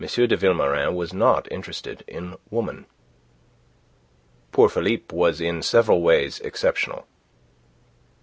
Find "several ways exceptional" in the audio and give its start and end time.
5.61-7.05